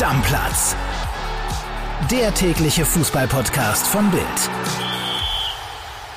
Stammplatz. 0.00 0.74
Der 2.10 2.32
tägliche 2.32 2.86
Fußballpodcast 2.86 3.86
von 3.86 4.10
Bild. 4.10 4.24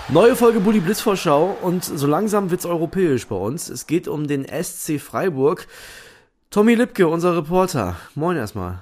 Neue 0.07 0.37
Folge 0.37 0.61
Bully 0.61 0.79
Blitz 0.79 1.01
Vorschau 1.01 1.57
und 1.61 1.83
so 1.83 2.07
langsam 2.07 2.49
wird's 2.49 2.65
europäisch 2.65 3.27
bei 3.27 3.35
uns. 3.35 3.67
Es 3.67 3.85
geht 3.85 4.07
um 4.07 4.25
den 4.25 4.45
SC 4.45 5.01
Freiburg. 5.01 5.67
Tommy 6.49 6.75
Lipke, 6.75 7.09
unser 7.09 7.35
Reporter. 7.35 7.97
Moin 8.15 8.37
erstmal. 8.37 8.81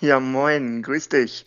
Ja, 0.00 0.18
moin, 0.18 0.82
grüß 0.82 1.10
dich. 1.10 1.44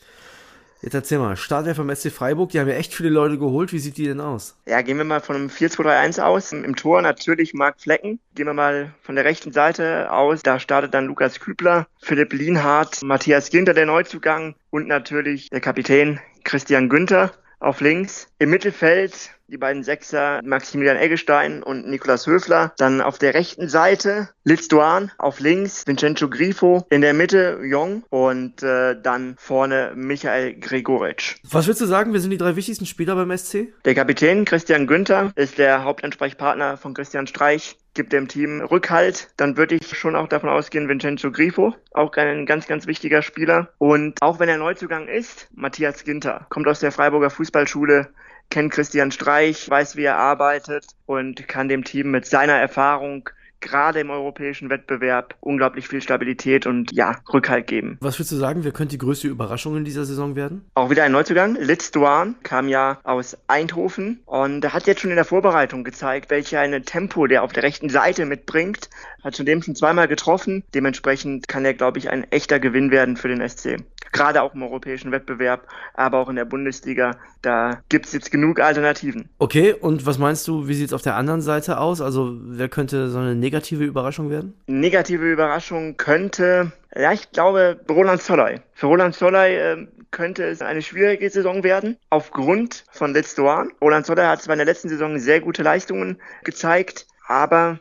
Jetzt 0.81 0.93
erzähl 0.93 1.19
mal, 1.19 1.35
Startelf 1.35 1.77
vom 1.77 1.93
SC 1.93 2.11
Freiburg, 2.11 2.49
die 2.49 2.59
haben 2.59 2.67
ja 2.67 2.75
echt 2.75 2.93
viele 2.93 3.09
Leute 3.09 3.37
geholt. 3.37 3.73
Wie 3.73 3.79
sieht 3.79 3.97
die 3.97 4.05
denn 4.05 4.19
aus? 4.19 4.55
Ja, 4.65 4.81
gehen 4.81 4.97
wir 4.97 5.05
mal 5.05 5.21
von 5.21 5.35
einem 5.35 5.47
4-2-3-1 5.47 6.21
aus. 6.21 6.51
Im 6.51 6.75
Tor 6.75 7.01
natürlich 7.01 7.53
Marc 7.53 7.81
Flecken. 7.81 8.19
Gehen 8.35 8.45
wir 8.45 8.53
mal 8.53 8.93
von 9.01 9.15
der 9.15 9.25
rechten 9.25 9.51
Seite 9.51 10.11
aus. 10.11 10.43
Da 10.43 10.59
startet 10.59 10.93
dann 10.93 11.05
Lukas 11.05 11.39
Kübler, 11.39 11.87
Philipp 12.01 12.33
Lienhardt, 12.33 13.01
Matthias 13.03 13.49
Ginter, 13.49 13.73
der 13.73 13.85
Neuzugang 13.85 14.55
und 14.69 14.87
natürlich 14.87 15.49
der 15.49 15.61
Kapitän 15.61 16.19
Christian 16.43 16.89
Günther 16.89 17.31
auf 17.65 17.81
links. 17.81 18.27
Im 18.37 18.51
Mittelfeld 18.51 19.31
die 19.47 19.57
beiden 19.57 19.83
Sechser 19.83 20.41
Maximilian 20.43 20.97
Eggestein 20.97 21.61
und 21.61 21.87
Niklas 21.87 22.25
Höfler. 22.25 22.73
Dann 22.77 23.01
auf 23.01 23.17
der 23.17 23.33
rechten 23.33 23.69
Seite 23.69 24.29
Litz 24.43 24.67
Duan, 24.67 25.11
auf 25.17 25.39
links 25.39 25.85
Vincenzo 25.85 26.29
Grifo, 26.29 26.85
in 26.89 27.01
der 27.01 27.13
Mitte 27.13 27.59
Jong 27.63 28.03
und 28.09 28.63
äh, 28.63 28.99
dann 28.99 29.35
vorne 29.37 29.93
Michael 29.95 30.55
Gregoritsch. 30.55 31.35
Was 31.43 31.67
würdest 31.67 31.81
du 31.81 31.85
sagen, 31.85 32.13
wir 32.13 32.19
sind 32.19 32.31
die 32.31 32.37
drei 32.37 32.55
wichtigsten 32.55 32.85
Spieler 32.85 33.15
beim 33.15 33.35
SC? 33.35 33.73
Der 33.83 33.95
Kapitän 33.95 34.45
Christian 34.45 34.87
Günther 34.87 35.31
ist 35.35 35.57
der 35.57 35.83
Hauptansprechpartner 35.83 36.77
von 36.77 36.93
Christian 36.93 37.27
Streich 37.27 37.77
gibt 37.95 38.13
dem 38.13 38.27
Team 38.27 38.61
Rückhalt, 38.61 39.29
dann 39.37 39.57
würde 39.57 39.75
ich 39.75 39.97
schon 39.97 40.15
auch 40.15 40.27
davon 40.27 40.49
ausgehen, 40.49 40.87
Vincenzo 40.87 41.31
Grifo, 41.31 41.73
auch 41.91 42.11
ein 42.13 42.45
ganz, 42.45 42.67
ganz 42.67 42.85
wichtiger 42.85 43.21
Spieler. 43.21 43.69
Und 43.79 44.21
auch 44.21 44.39
wenn 44.39 44.49
er 44.49 44.57
Neuzugang 44.57 45.07
ist, 45.07 45.49
Matthias 45.55 46.03
Ginter, 46.03 46.45
kommt 46.49 46.67
aus 46.67 46.81
der 46.81 46.91
Freiburger 46.91 47.29
Fußballschule, 47.29 48.09
kennt 48.51 48.71
Christian 48.71 49.11
Streich, 49.11 49.69
weiß, 49.69 49.95
wie 49.95 50.03
er 50.03 50.17
arbeitet 50.17 50.85
und 51.05 51.47
kann 51.47 51.67
dem 51.67 51.83
Team 51.83 52.11
mit 52.11 52.25
seiner 52.25 52.53
Erfahrung 52.53 53.29
gerade 53.65 53.99
im 53.99 54.09
europäischen 54.09 54.69
Wettbewerb 54.69 55.35
unglaublich 55.41 55.87
viel 55.87 56.01
Stabilität 56.01 56.65
und 56.65 56.93
ja, 56.93 57.17
Rückhalt 57.33 57.67
geben. 57.67 57.97
Was 57.99 58.17
würdest 58.17 58.31
du 58.31 58.35
sagen, 58.37 58.63
wer 58.63 58.71
könnte 58.71 58.93
die 58.93 58.99
größte 58.99 59.27
Überraschung 59.27 59.75
in 59.75 59.83
dieser 59.83 60.05
Saison 60.05 60.35
werden? 60.35 60.65
Auch 60.75 60.89
wieder 60.89 61.03
ein 61.03 61.11
Neuzugang. 61.11 61.57
Litz 61.59 61.91
Duan 61.91 62.35
kam 62.43 62.67
ja 62.67 62.99
aus 63.03 63.37
Eindhoven 63.47 64.21
und 64.25 64.71
hat 64.71 64.87
jetzt 64.87 65.01
schon 65.01 65.09
in 65.09 65.15
der 65.17 65.25
Vorbereitung 65.25 65.83
gezeigt, 65.83 66.29
welche 66.29 66.59
eine 66.59 66.83
Tempo 66.83 67.27
der 67.27 67.43
auf 67.43 67.51
der 67.51 67.63
rechten 67.63 67.89
Seite 67.89 68.25
mitbringt. 68.25 68.89
Hat 69.23 69.35
zudem 69.35 69.61
schon 69.61 69.75
zweimal 69.75 70.07
getroffen. 70.07 70.63
Dementsprechend 70.73 71.47
kann 71.47 71.65
er, 71.65 71.73
glaube 71.73 71.97
ich, 71.97 72.09
ein 72.09 72.29
echter 72.31 72.59
Gewinn 72.59 72.91
werden 72.91 73.17
für 73.17 73.27
den 73.27 73.47
SC 73.47 73.77
gerade 74.15 74.41
auch 74.41 74.55
im 74.55 74.63
europäischen 74.63 75.11
Wettbewerb, 75.11 75.67
aber 75.93 76.19
auch 76.19 76.29
in 76.29 76.35
der 76.35 76.45
Bundesliga. 76.45 77.17
Da 77.41 77.81
gibt 77.89 78.07
es 78.07 78.13
jetzt 78.13 78.31
genug 78.31 78.59
Alternativen. 78.59 79.29
Okay, 79.37 79.73
und 79.73 80.05
was 80.05 80.17
meinst 80.17 80.47
du, 80.47 80.67
wie 80.67 80.73
sieht 80.73 80.87
es 80.87 80.93
auf 80.93 81.01
der 81.01 81.15
anderen 81.15 81.41
Seite 81.41 81.77
aus? 81.79 82.01
Also 82.01 82.35
wer 82.41 82.69
könnte 82.69 83.09
so 83.09 83.19
eine 83.19 83.35
negative 83.35 83.83
Überraschung 83.83 84.29
werden? 84.29 84.53
Negative 84.67 85.31
Überraschung 85.31 85.97
könnte, 85.97 86.71
ja, 86.95 87.11
ich 87.11 87.31
glaube, 87.31 87.79
Roland 87.89 88.21
Zolley. 88.21 88.61
Für 88.73 88.87
Roland 88.87 89.15
Zolley 89.15 89.55
äh, 89.55 89.87
könnte 90.11 90.45
es 90.45 90.61
eine 90.61 90.81
schwierige 90.81 91.29
Saison 91.29 91.63
werden, 91.63 91.97
aufgrund 92.09 92.85
von 92.91 93.13
Let's 93.13 93.35
Doan. 93.35 93.71
Roland 93.81 94.05
Zolley 94.05 94.23
hat 94.23 94.41
zwar 94.41 94.53
in 94.53 94.59
der 94.59 94.65
letzten 94.65 94.89
Saison 94.89 95.19
sehr 95.19 95.41
gute 95.41 95.61
Leistungen 95.61 96.21
gezeigt, 96.43 97.05
aber 97.27 97.79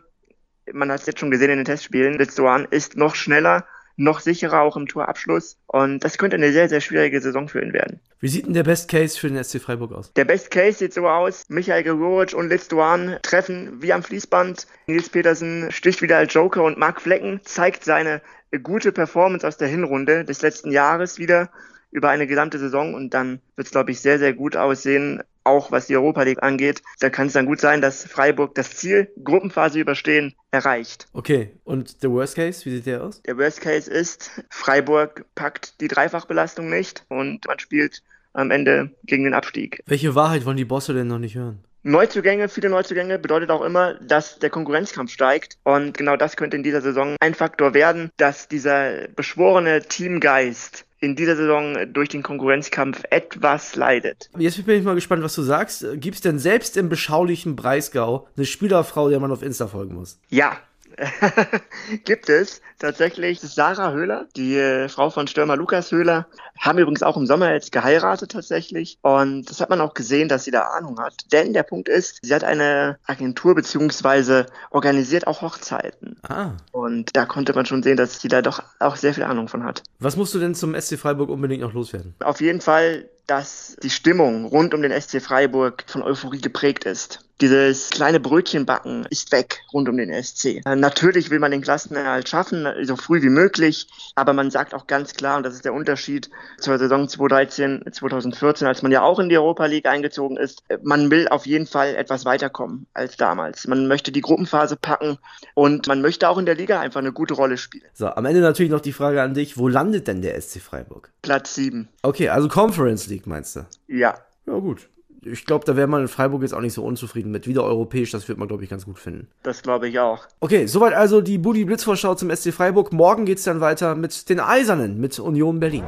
man 0.72 0.90
hat 0.90 1.00
es 1.00 1.06
jetzt 1.06 1.20
schon 1.20 1.30
gesehen 1.30 1.50
in 1.50 1.58
den 1.58 1.64
Testspielen, 1.64 2.18
Let's 2.18 2.34
Doan 2.34 2.66
ist 2.70 2.96
noch 2.96 3.14
schneller 3.14 3.64
noch 3.96 4.20
sicherer 4.20 4.60
auch 4.60 4.76
im 4.76 4.86
Torabschluss. 4.86 5.56
Und 5.66 6.04
das 6.04 6.18
könnte 6.18 6.36
eine 6.36 6.52
sehr, 6.52 6.68
sehr 6.68 6.80
schwierige 6.80 7.20
Saison 7.20 7.48
für 7.48 7.62
ihn 7.62 7.72
werden. 7.72 8.00
Wie 8.20 8.28
sieht 8.28 8.46
denn 8.46 8.54
der 8.54 8.62
Best 8.62 8.88
Case 8.88 9.18
für 9.18 9.28
den 9.28 9.42
SC 9.42 9.60
Freiburg 9.60 9.92
aus? 9.92 10.12
Der 10.14 10.24
Best 10.24 10.50
Case 10.50 10.78
sieht 10.78 10.94
so 10.94 11.08
aus, 11.08 11.44
Michael 11.48 11.82
Gregoritsch 11.82 12.34
und 12.34 12.48
Litz 12.48 12.68
Duan 12.68 13.18
treffen 13.22 13.82
wie 13.82 13.92
am 13.92 14.02
Fließband. 14.02 14.66
Nils 14.86 15.08
Petersen 15.08 15.70
sticht 15.70 16.02
wieder 16.02 16.18
als 16.18 16.32
Joker 16.32 16.64
und 16.64 16.78
Marc 16.78 17.00
Flecken 17.00 17.40
zeigt 17.44 17.84
seine 17.84 18.22
gute 18.62 18.92
Performance 18.92 19.46
aus 19.46 19.56
der 19.56 19.68
Hinrunde 19.68 20.24
des 20.24 20.42
letzten 20.42 20.70
Jahres 20.70 21.18
wieder 21.18 21.50
über 21.90 22.08
eine 22.08 22.26
gesamte 22.26 22.58
Saison 22.58 22.94
und 22.94 23.14
dann 23.14 23.40
wird 23.56 23.66
es, 23.66 23.72
glaube 23.72 23.92
ich, 23.92 24.00
sehr, 24.00 24.18
sehr 24.18 24.32
gut 24.32 24.56
aussehen 24.56 25.22
auch 25.44 25.70
was 25.70 25.86
die 25.86 25.96
Europa 25.96 26.22
League 26.22 26.42
angeht. 26.42 26.82
Da 27.00 27.10
kann 27.10 27.28
es 27.28 27.34
dann 27.34 27.46
gut 27.46 27.60
sein, 27.60 27.80
dass 27.80 28.04
Freiburg 28.04 28.54
das 28.54 28.76
Ziel, 28.76 29.12
Gruppenphase 29.22 29.78
überstehen, 29.78 30.34
erreicht. 30.50 31.06
Okay, 31.12 31.50
und 31.64 32.02
der 32.02 32.10
Worst 32.10 32.36
Case, 32.36 32.64
wie 32.64 32.70
sieht 32.70 32.86
der 32.86 33.04
aus? 33.04 33.22
Der 33.22 33.36
Worst 33.38 33.60
Case 33.60 33.90
ist, 33.90 34.42
Freiburg 34.50 35.24
packt 35.34 35.80
die 35.80 35.88
Dreifachbelastung 35.88 36.68
nicht 36.68 37.04
und 37.08 37.46
man 37.46 37.58
spielt 37.58 38.02
am 38.32 38.50
Ende 38.50 38.90
gegen 39.04 39.24
den 39.24 39.34
Abstieg. 39.34 39.80
Welche 39.86 40.14
Wahrheit 40.14 40.44
wollen 40.44 40.56
die 40.56 40.64
Bosse 40.64 40.92
denn 40.92 41.06
noch 41.06 41.18
nicht 41.18 41.36
hören? 41.36 41.62
Neuzugänge, 41.86 42.48
viele 42.48 42.70
Neuzugänge 42.70 43.18
bedeutet 43.18 43.50
auch 43.50 43.60
immer, 43.60 43.94
dass 44.00 44.38
der 44.38 44.48
Konkurrenzkampf 44.48 45.12
steigt. 45.12 45.58
Und 45.64 45.98
genau 45.98 46.16
das 46.16 46.36
könnte 46.36 46.56
in 46.56 46.62
dieser 46.62 46.80
Saison 46.80 47.16
ein 47.20 47.34
Faktor 47.34 47.74
werden, 47.74 48.10
dass 48.16 48.48
dieser 48.48 49.08
beschworene 49.08 49.82
Teamgeist 49.82 50.86
in 51.04 51.16
dieser 51.16 51.36
Saison 51.36 51.92
durch 51.92 52.08
den 52.08 52.22
Konkurrenzkampf 52.22 53.02
etwas 53.10 53.76
leidet. 53.76 54.30
Jetzt 54.38 54.64
bin 54.64 54.78
ich 54.78 54.84
mal 54.84 54.94
gespannt, 54.94 55.22
was 55.22 55.34
du 55.34 55.42
sagst. 55.42 55.86
Gibt 55.94 56.16
es 56.16 56.20
denn 56.20 56.38
selbst 56.38 56.76
im 56.76 56.88
beschaulichen 56.88 57.56
Breisgau 57.56 58.26
eine 58.36 58.46
Spielerfrau, 58.46 59.08
der 59.10 59.20
man 59.20 59.30
auf 59.30 59.42
Insta 59.42 59.66
folgen 59.66 59.94
muss? 59.94 60.18
Ja, 60.30 60.58
gibt 62.04 62.28
es 62.28 62.60
tatsächlich 62.78 63.40
Sarah 63.40 63.92
Höhler, 63.92 64.26
die 64.36 64.56
äh, 64.56 64.88
Frau 64.88 65.10
von 65.10 65.26
Stürmer 65.26 65.56
Lukas 65.56 65.90
Höhler, 65.92 66.26
haben 66.58 66.78
übrigens 66.78 67.02
auch 67.02 67.16
im 67.16 67.26
Sommer 67.26 67.52
jetzt 67.52 67.72
geheiratet 67.72 68.32
tatsächlich 68.32 68.98
und 69.02 69.50
das 69.50 69.60
hat 69.60 69.70
man 69.70 69.80
auch 69.80 69.94
gesehen, 69.94 70.28
dass 70.28 70.44
sie 70.44 70.50
da 70.50 70.62
Ahnung 70.62 71.00
hat. 71.00 71.32
Denn 71.32 71.52
der 71.52 71.62
Punkt 71.62 71.88
ist, 71.88 72.18
sie 72.22 72.34
hat 72.34 72.44
eine 72.44 72.98
Agentur 73.06 73.54
beziehungsweise 73.54 74.46
organisiert 74.70 75.26
auch 75.26 75.42
Hochzeiten. 75.42 76.16
Ah. 76.22 76.52
Und 76.72 77.16
da 77.16 77.26
konnte 77.26 77.54
man 77.54 77.66
schon 77.66 77.82
sehen, 77.82 77.96
dass 77.96 78.20
sie 78.20 78.28
da 78.28 78.42
doch 78.42 78.62
auch 78.78 78.96
sehr 78.96 79.14
viel 79.14 79.24
Ahnung 79.24 79.48
von 79.48 79.64
hat. 79.64 79.82
Was 79.98 80.16
musst 80.16 80.34
du 80.34 80.38
denn 80.38 80.54
zum 80.54 80.78
SC 80.78 80.98
Freiburg 80.98 81.30
unbedingt 81.30 81.62
noch 81.62 81.72
loswerden? 81.72 82.14
Auf 82.20 82.40
jeden 82.40 82.60
Fall 82.60 83.08
dass 83.26 83.76
die 83.82 83.90
Stimmung 83.90 84.46
rund 84.46 84.74
um 84.74 84.82
den 84.82 84.98
SC 85.00 85.20
Freiburg 85.22 85.84
von 85.86 86.02
Euphorie 86.02 86.40
geprägt 86.40 86.84
ist. 86.84 87.20
Dieses 87.40 87.90
kleine 87.90 88.20
Brötchenbacken 88.20 89.06
ist 89.10 89.32
weg 89.32 89.62
rund 89.72 89.88
um 89.88 89.96
den 89.96 90.10
SC. 90.22 90.60
Äh, 90.64 90.76
natürlich 90.76 91.30
will 91.30 91.40
man 91.40 91.50
den 91.50 91.62
Klassenerhalt 91.62 92.28
schaffen, 92.28 92.66
so 92.84 92.94
früh 92.94 93.22
wie 93.22 93.28
möglich, 93.28 93.88
aber 94.14 94.32
man 94.32 94.52
sagt 94.52 94.72
auch 94.72 94.86
ganz 94.86 95.14
klar, 95.14 95.38
und 95.38 95.42
das 95.42 95.54
ist 95.54 95.64
der 95.64 95.74
Unterschied 95.74 96.30
zur 96.58 96.78
Saison 96.78 97.08
2013, 97.08 97.84
2014, 97.90 98.68
als 98.68 98.82
man 98.82 98.92
ja 98.92 99.02
auch 99.02 99.18
in 99.18 99.28
die 99.28 99.36
Europa 99.36 99.66
League 99.66 99.86
eingezogen 99.86 100.36
ist, 100.36 100.62
äh, 100.68 100.78
man 100.82 101.10
will 101.10 101.26
auf 101.26 101.44
jeden 101.44 101.66
Fall 101.66 101.96
etwas 101.96 102.24
weiterkommen 102.24 102.86
als 102.94 103.16
damals. 103.16 103.66
Man 103.66 103.88
möchte 103.88 104.12
die 104.12 104.20
Gruppenphase 104.20 104.76
packen 104.76 105.18
und 105.54 105.88
man 105.88 106.00
möchte 106.02 106.28
auch 106.28 106.38
in 106.38 106.46
der 106.46 106.54
Liga 106.54 106.78
einfach 106.78 107.00
eine 107.00 107.12
gute 107.12 107.34
Rolle 107.34 107.58
spielen. 107.58 107.84
So, 107.94 108.06
am 108.06 108.26
Ende 108.26 108.42
natürlich 108.42 108.70
noch 108.70 108.80
die 108.80 108.92
Frage 108.92 109.20
an 109.20 109.34
dich, 109.34 109.58
wo 109.58 109.66
landet 109.66 110.06
denn 110.06 110.22
der 110.22 110.40
SC 110.40 110.60
Freiburg? 110.60 111.10
Platz 111.22 111.56
7. 111.56 111.88
Okay, 112.02 112.28
also 112.28 112.48
Conference 112.48 113.08
League 113.08 113.13
meinst 113.26 113.56
du? 113.56 113.66
Ja. 113.88 114.14
Ja, 114.46 114.58
gut. 114.58 114.88
Ich 115.22 115.46
glaube, 115.46 115.64
da 115.64 115.74
wäre 115.74 115.86
man 115.86 116.02
in 116.02 116.08
Freiburg 116.08 116.42
jetzt 116.42 116.52
auch 116.52 116.60
nicht 116.60 116.74
so 116.74 116.84
unzufrieden 116.84 117.30
mit. 117.30 117.46
Wieder 117.46 117.64
europäisch, 117.64 118.10
das 118.10 118.28
wird 118.28 118.38
man, 118.38 118.46
glaube 118.46 118.62
ich, 118.62 118.68
ganz 118.68 118.84
gut 118.84 118.98
finden. 118.98 119.28
Das 119.42 119.62
glaube 119.62 119.88
ich 119.88 119.98
auch. 119.98 120.26
Okay, 120.40 120.66
soweit 120.66 120.92
also 120.92 121.22
die 121.22 121.38
Budi 121.38 121.64
Blitzvorschau 121.64 122.14
zum 122.14 122.34
SC 122.34 122.52
Freiburg. 122.52 122.92
Morgen 122.92 123.24
geht 123.24 123.38
es 123.38 123.44
dann 123.44 123.60
weiter 123.60 123.94
mit 123.94 124.28
den 124.28 124.38
Eisernen, 124.40 125.00
mit 125.00 125.18
Union 125.18 125.60
Berlin. 125.60 125.84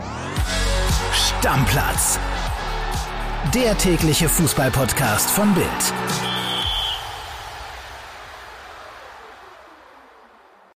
Stammplatz. 1.13 2.19
Der 3.55 3.77
tägliche 3.77 4.29
Fußballpodcast 4.29 5.31
von 5.31 5.55
Bild. 5.55 6.26